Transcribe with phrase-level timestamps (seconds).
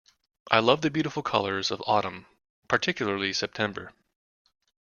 [0.49, 2.25] I love the beautiful colours of autumn,
[2.67, 3.93] particularly September